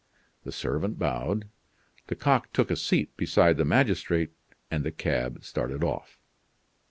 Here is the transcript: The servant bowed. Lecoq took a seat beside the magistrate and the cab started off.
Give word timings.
The 0.45 0.51
servant 0.51 0.97
bowed. 0.97 1.47
Lecoq 2.09 2.51
took 2.53 2.71
a 2.71 2.75
seat 2.75 3.15
beside 3.17 3.57
the 3.57 3.65
magistrate 3.65 4.31
and 4.71 4.83
the 4.83 4.89
cab 4.91 5.43
started 5.43 5.83
off. 5.83 6.17